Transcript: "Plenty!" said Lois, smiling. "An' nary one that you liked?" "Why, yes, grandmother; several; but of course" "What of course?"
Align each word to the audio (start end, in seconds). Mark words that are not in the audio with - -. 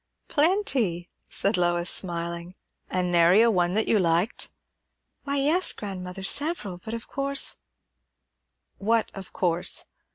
"Plenty!" 0.29 1.09
said 1.27 1.57
Lois, 1.57 1.87
smiling. 1.87 2.55
"An' 2.89 3.11
nary 3.11 3.47
one 3.47 3.75
that 3.75 3.87
you 3.87 3.99
liked?" 3.99 4.49
"Why, 5.25 5.37
yes, 5.37 5.73
grandmother; 5.73 6.23
several; 6.23 6.79
but 6.83 6.95
of 6.95 7.07
course" 7.07 7.57
"What 8.89 9.11
of 9.13 9.31
course?" 9.31 9.85